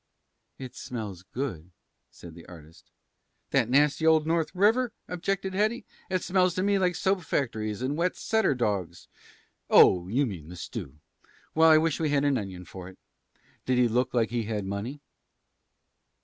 [0.57, 1.69] "It smells good,"
[2.09, 2.89] said the artist.
[3.51, 5.85] "That nasty old North River?" objected Hetty.
[6.09, 9.07] "It smells to me like soap factories and wet setter dogs
[9.69, 10.97] oh, you mean the stew.
[11.53, 12.97] Well, I wish we had an onion for it.
[13.67, 15.01] Did he look like he had money?"